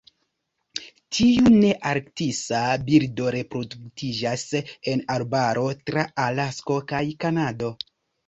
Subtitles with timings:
[1.15, 4.45] Tiu nearktisa birdo reproduktiĝas
[4.93, 7.71] en arbaroj tra Alasko kaj Kanado.